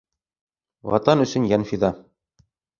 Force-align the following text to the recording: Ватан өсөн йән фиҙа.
Ватан 0.93 1.23
өсөн 1.27 1.47
йән 1.53 1.69
фиҙа. 1.73 1.95